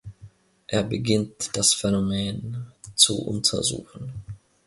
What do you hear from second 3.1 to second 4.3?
untersuchen.